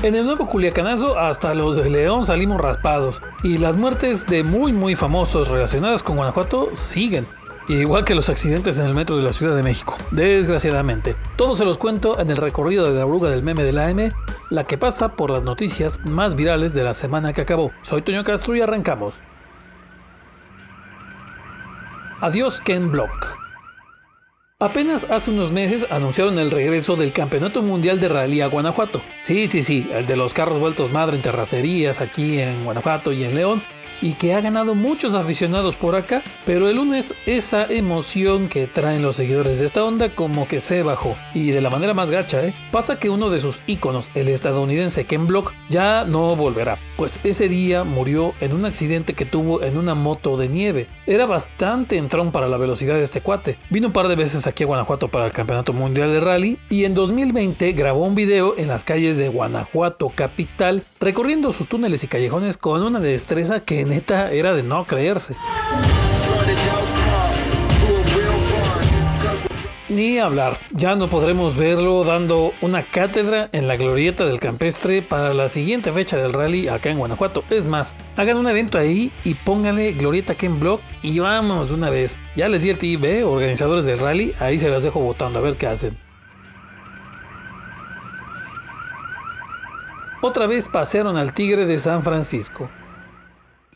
[0.00, 4.72] En el nuevo Culiacanazo hasta los de León salimos raspados y las muertes de muy
[4.72, 7.26] muy famosos relacionadas con Guanajuato siguen.
[7.66, 11.16] Igual que los accidentes en el metro de la Ciudad de México, desgraciadamente.
[11.34, 14.12] Todo se los cuento en el recorrido de la oruga del meme de la M,
[14.50, 17.72] la que pasa por las noticias más virales de la semana que acabó.
[17.82, 19.16] Soy Toño Castro y arrancamos.
[22.20, 23.47] Adiós Ken Block.
[24.60, 29.00] Apenas hace unos meses anunciaron el regreso del Campeonato Mundial de Rally a Guanajuato.
[29.22, 33.22] Sí, sí, sí, el de los carros vueltos madre en terracerías aquí en Guanajuato y
[33.22, 33.62] en León,
[34.00, 39.02] y que ha ganado muchos aficionados por acá, pero el lunes esa emoción que traen
[39.02, 41.16] los seguidores de esta onda como que se bajó.
[41.34, 42.54] Y de la manera más gacha, ¿eh?
[42.70, 47.48] Pasa que uno de sus íconos, el estadounidense Ken Block, ya no volverá, pues ese
[47.48, 50.86] día murió en un accidente que tuvo en una moto de nieve.
[51.06, 53.58] Era bastante entrón para la velocidad de este cuate.
[53.70, 56.84] Vino un par de veces aquí a Guanajuato para el Campeonato Mundial de Rally y
[56.84, 62.08] en 2020 grabó un video en las calles de Guanajuato capital recorriendo sus túneles y
[62.08, 65.34] callejones con una destreza que neta era de no creerse.
[69.88, 75.32] Ni hablar, ya no podremos verlo dando una cátedra en la glorieta del campestre para
[75.32, 77.42] la siguiente fecha del rally acá en Guanajuato.
[77.48, 81.88] Es más, hagan un evento ahí y pónganle glorieta Ken Block y vamos de una
[81.88, 82.18] vez.
[82.36, 85.54] Ya les di el TV, organizadores del rally, ahí se las dejo votando a ver
[85.54, 85.96] qué hacen.
[90.20, 92.68] Otra vez pasearon al tigre de San Francisco.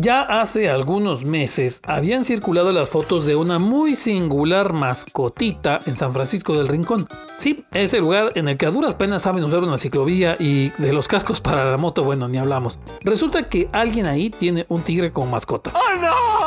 [0.00, 6.12] Ya hace algunos meses habían circulado las fotos de una muy singular mascotita en San
[6.12, 7.08] Francisco del Rincón.
[7.36, 10.92] Sí, ese lugar en el que a duras penas saben usar una ciclovía y de
[10.92, 12.78] los cascos para la moto, bueno, ni hablamos.
[13.00, 15.72] Resulta que alguien ahí tiene un tigre como mascota.
[15.74, 16.37] ¡Oh no!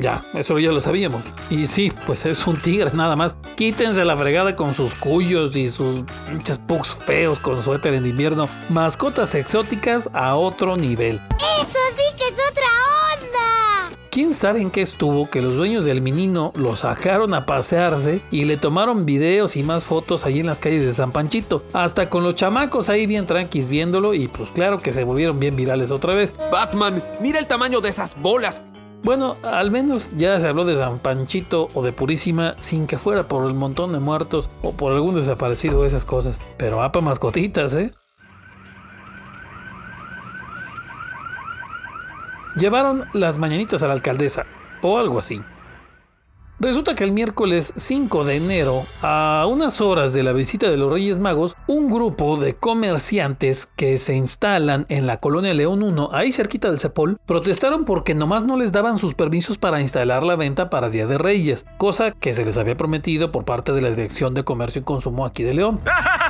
[0.00, 1.22] Ya, eso ya lo sabíamos.
[1.50, 3.36] Y sí, pues es un tigre nada más.
[3.56, 8.48] Quítense la fregada con sus cuyos y sus pinches pugs feos con suéter en invierno.
[8.68, 11.20] Mascotas exóticas a otro nivel.
[11.60, 12.66] ¡Eso sí que es otra
[13.14, 13.96] onda!
[14.10, 18.44] ¿Quién sabe en qué estuvo que los dueños del menino lo sacaron a pasearse y
[18.44, 21.64] le tomaron videos y más fotos ahí en las calles de San Panchito?
[21.72, 25.56] Hasta con los chamacos ahí bien tranquis viéndolo y pues claro que se volvieron bien
[25.56, 26.34] virales otra vez.
[26.50, 28.62] Batman, mira el tamaño de esas bolas.
[29.06, 33.22] Bueno, al menos ya se habló de San Panchito o de Purísima sin que fuera
[33.22, 36.40] por el montón de muertos o por algún desaparecido o esas cosas.
[36.58, 37.92] Pero apa mascotitas, ¿eh?
[42.56, 44.44] Llevaron las mañanitas a la alcaldesa
[44.82, 45.40] o algo así.
[46.58, 50.90] Resulta que el miércoles 5 de enero, a unas horas de la visita de los
[50.90, 56.32] Reyes Magos, un grupo de comerciantes que se instalan en la colonia León 1, ahí
[56.32, 60.70] cerquita del Cepol, protestaron porque nomás no les daban sus permisos para instalar la venta
[60.70, 64.32] para Día de Reyes, cosa que se les había prometido por parte de la Dirección
[64.32, 65.80] de Comercio y Consumo aquí de León.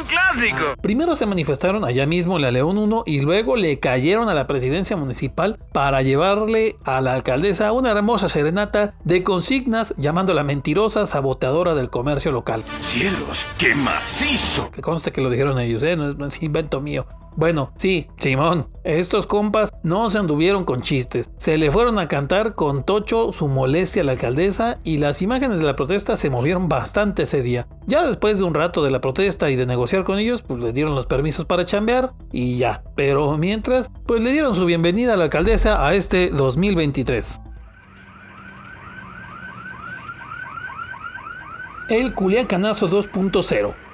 [0.00, 0.76] ¡Un clásico!
[0.80, 4.46] Primero se manifestaron allá mismo en la León 1 y luego le cayeron a la
[4.46, 11.74] presidencia municipal para llevarle a la alcaldesa una hermosa serenata de consignas llamándola mentirosa saboteadora
[11.74, 12.64] del comercio local.
[12.80, 14.70] ¡Cielos, qué macizo!
[14.70, 15.96] Que conste que lo dijeron ellos, ¿eh?
[15.96, 17.06] no, es, no es invento mío.
[17.36, 21.30] Bueno, sí, Simón, estos compas no se anduvieron con chistes.
[21.38, 25.58] Se le fueron a cantar con Tocho su molestia a la alcaldesa y las imágenes
[25.58, 27.68] de la protesta se movieron bastante ese día.
[27.86, 30.74] Ya después de un rato de la protesta y de negociar con ellos, pues les
[30.74, 32.82] dieron los permisos para chambear y ya.
[32.96, 37.40] Pero mientras, pues le dieron su bienvenida a la alcaldesa a este 2023.
[41.88, 43.89] El Culiacanazo 2.0.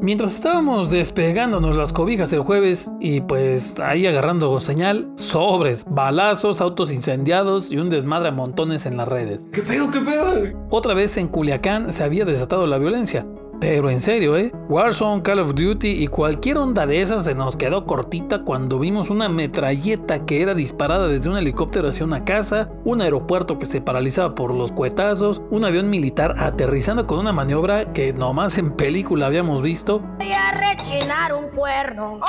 [0.00, 6.92] Mientras estábamos despegándonos las cobijas el jueves y pues ahí agarrando señal, sobres, balazos, autos
[6.92, 9.48] incendiados y un desmadre a montones en las redes.
[9.52, 10.56] ¿Qué pedo, qué pedo?
[10.70, 13.26] Otra vez en Culiacán se había desatado la violencia.
[13.60, 14.52] Pero en serio, ¿eh?
[14.68, 19.10] Warzone, Call of Duty y cualquier onda de esas se nos quedó cortita cuando vimos
[19.10, 23.80] una metralleta que era disparada desde un helicóptero hacia una casa, un aeropuerto que se
[23.80, 29.26] paralizaba por los cuetazos, un avión militar aterrizando con una maniobra que nomás en película
[29.26, 30.00] habíamos visto.
[30.18, 32.20] Voy a rechinar un cuerno.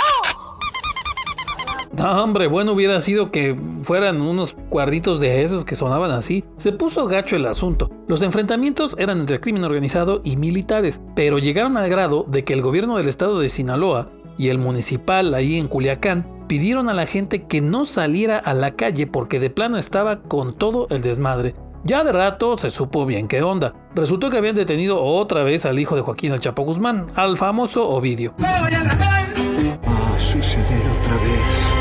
[1.94, 6.44] No, hombre, bueno hubiera sido que fueran unos cuarditos de esos que sonaban así.
[6.58, 7.90] Se puso gacho el asunto.
[8.08, 12.62] Los enfrentamientos eran entre crimen organizado y militares, pero llegaron al grado de que el
[12.62, 17.44] gobierno del estado de Sinaloa y el municipal ahí en Culiacán pidieron a la gente
[17.44, 21.54] que no saliera a la calle porque de plano estaba con todo el desmadre.
[21.84, 23.74] Ya de rato se supo bien qué onda.
[23.96, 27.88] Resultó que habían detenido otra vez al hijo de Joaquín El Chapo Guzmán, al famoso
[27.90, 28.34] Ovidio.
[28.40, 31.79] Va a suceder otra vez.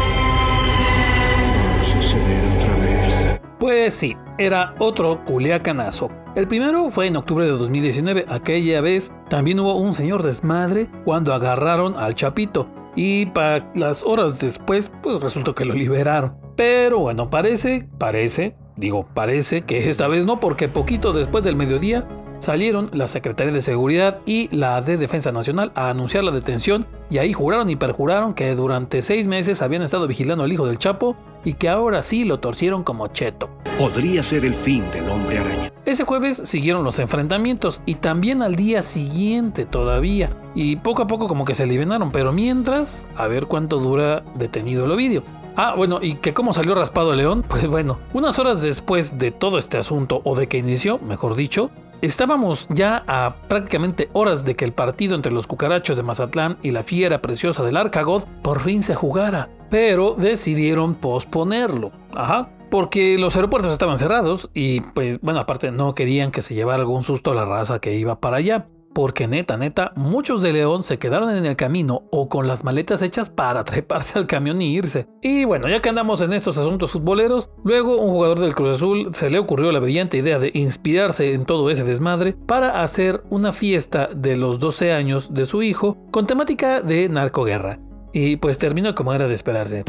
[3.58, 6.10] Pues sí, era otro culiacanazo.
[6.36, 8.26] El primero fue en octubre de 2019.
[8.28, 12.70] Aquella vez también hubo un señor desmadre cuando agarraron al Chapito.
[12.94, 16.36] Y para las horas después, pues resultó que lo liberaron.
[16.56, 22.08] Pero bueno, parece, parece, digo parece que esta vez no, porque poquito después del mediodía
[22.38, 27.18] salieron la Secretaría de Seguridad y la de Defensa Nacional a anunciar la detención y
[27.18, 31.16] ahí juraron y perjuraron que durante seis meses habían estado vigilando al hijo del Chapo
[31.44, 33.48] y que ahora sí lo torcieron como cheto.
[33.78, 35.72] Podría ser el fin del hombre araña.
[35.84, 40.30] Ese jueves siguieron los enfrentamientos y también al día siguiente todavía.
[40.54, 44.84] Y poco a poco como que se aliviaron, pero mientras, a ver cuánto dura detenido
[44.84, 45.22] el Ovidio.
[45.56, 49.30] Ah, bueno, y que cómo salió raspado el león, pues bueno, unas horas después de
[49.30, 51.70] todo este asunto, o de que inició, mejor dicho,
[52.00, 56.70] Estábamos ya a prácticamente horas de que el partido entre los cucarachos de Mazatlán y
[56.70, 61.90] la fiera preciosa del Arcagod por fin se jugara, pero decidieron posponerlo.
[62.14, 66.82] Ajá, porque los aeropuertos estaban cerrados y pues bueno, aparte no querían que se llevara
[66.82, 70.82] algún susto a la raza que iba para allá porque neta, neta, muchos de León
[70.82, 74.74] se quedaron en el camino o con las maletas hechas para treparse al camión y
[74.74, 75.06] irse.
[75.22, 79.14] Y bueno, ya que andamos en estos asuntos futboleros, luego un jugador del Cruz Azul
[79.14, 83.52] se le ocurrió la brillante idea de inspirarse en todo ese desmadre para hacer una
[83.52, 87.78] fiesta de los 12 años de su hijo con temática de narcoguerra.
[88.12, 89.84] Y pues terminó como era de esperarse.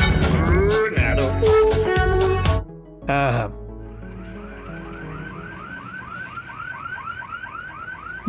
[3.08, 3.59] Ajá.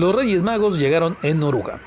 [0.00, 1.79] Los Reyes Magos llegaron en Oruga.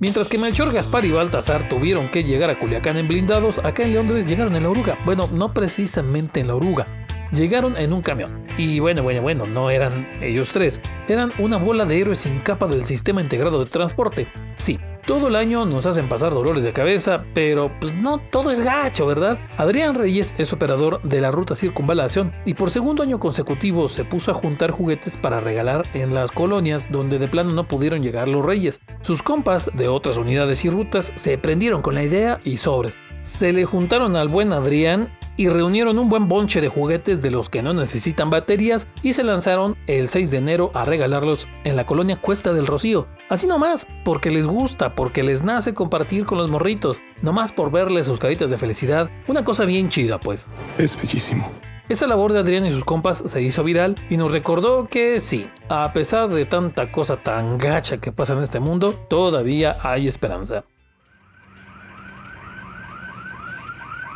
[0.00, 3.94] Mientras que Melchor, Gaspar y Baltasar tuvieron que llegar a Culiacán en blindados, acá en
[3.94, 4.98] Londres llegaron en la Oruga.
[5.04, 6.86] Bueno, no precisamente en la Oruga.
[7.30, 8.44] Llegaron en un camión.
[8.56, 10.80] Y bueno, bueno, bueno, no eran ellos tres.
[11.06, 14.26] Eran una bola de héroes sin capa del sistema integrado de transporte.
[14.56, 18.60] Sí, todo el año nos hacen pasar dolores de cabeza, pero pues no todo es
[18.60, 19.38] gacho, ¿verdad?
[19.56, 24.32] Adrián Reyes es operador de la ruta Circunvalación y por segundo año consecutivo se puso
[24.32, 28.44] a juntar juguetes para regalar en las colonias donde de plano no pudieron llegar los
[28.44, 28.82] reyes.
[29.00, 32.98] Sus compas de otras unidades y rutas se prendieron con la idea y sobres.
[33.22, 37.48] Se le juntaron al buen Adrián y reunieron un buen bonche de juguetes de los
[37.48, 41.86] que no necesitan baterías y se lanzaron el 6 de enero a regalarlos en la
[41.86, 43.06] colonia Cuesta del Rocío.
[43.30, 48.06] Así nomás, porque les gusta, porque les nace compartir con los morritos, nomás por verles
[48.06, 50.50] sus caritas de felicidad, una cosa bien chida pues.
[50.76, 51.50] Es bellísimo.
[51.88, 55.48] Esa labor de Adrián y sus compas se hizo viral y nos recordó que sí,
[55.70, 60.64] a pesar de tanta cosa tan gacha que pasa en este mundo, todavía hay esperanza.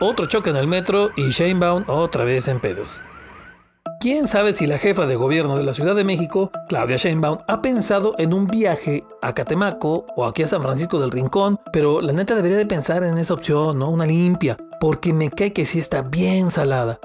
[0.02, 3.02] Otro choque en el metro y Sheinbaum otra vez en pedos.
[4.00, 7.62] ¿Quién sabe si la jefa de gobierno de la Ciudad de México, Claudia Sheinbaum, ha
[7.62, 11.60] pensado en un viaje a Catemaco o aquí a San Francisco del Rincón?
[11.72, 13.90] Pero la neta debería de pensar en esa opción, ¿no?
[13.90, 16.98] Una limpia, porque me cae que sí está bien salada.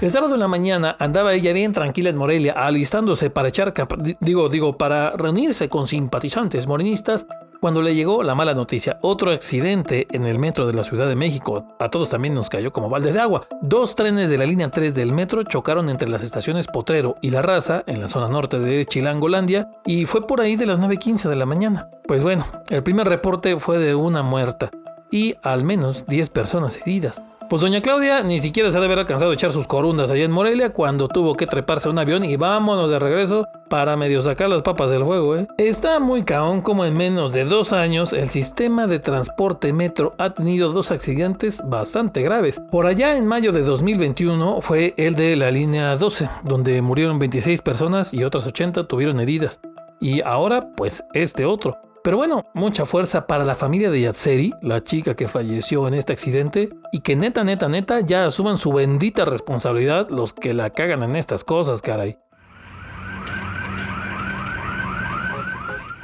[0.00, 3.72] El sábado en la mañana andaba ella bien tranquila en Morelia, alistándose para echar
[4.20, 7.26] digo, digo, para reunirse con simpatizantes morenistas
[7.64, 8.98] cuando le llegó la mala noticia.
[9.00, 11.64] Otro accidente en el metro de la Ciudad de México.
[11.78, 13.46] A todos también nos cayó como balde de agua.
[13.62, 17.40] Dos trenes de la línea 3 del metro chocaron entre las estaciones Potrero y La
[17.40, 21.36] Raza, en la zona norte de Chilangolandia, y fue por ahí de las 9.15 de
[21.36, 21.88] la mañana.
[22.06, 24.70] Pues bueno, el primer reporte fue de una muerta
[25.10, 27.22] y al menos 10 personas heridas.
[27.48, 30.24] Pues doña Claudia ni siquiera se ha de haber alcanzado a echar sus corundas allá
[30.24, 34.22] en Morelia cuando tuvo que treparse a un avión y vámonos de regreso para medio
[34.22, 35.36] sacar las papas del fuego.
[35.36, 35.46] ¿eh?
[35.58, 40.30] Está muy caón como en menos de dos años el sistema de transporte metro ha
[40.30, 42.60] tenido dos accidentes bastante graves.
[42.70, 47.60] Por allá en mayo de 2021 fue el de la línea 12, donde murieron 26
[47.62, 49.60] personas y otras 80 tuvieron heridas.
[50.00, 51.78] Y ahora pues este otro.
[52.04, 56.12] Pero bueno, mucha fuerza para la familia de Yatseri, la chica que falleció en este
[56.12, 61.02] accidente, y que neta, neta, neta ya asuman su bendita responsabilidad los que la cagan
[61.02, 62.18] en estas cosas, caray.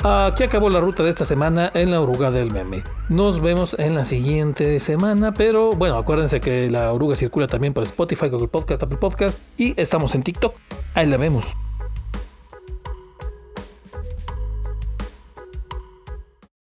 [0.02, 2.83] Aquí acabó la ruta de esta semana en la oruga del meme.
[3.11, 7.83] Nos vemos en la siguiente semana, pero bueno, acuérdense que la oruga circula también por
[7.83, 10.54] Spotify, Google Podcast, Apple Podcast y estamos en TikTok.
[10.95, 11.54] Ahí la vemos.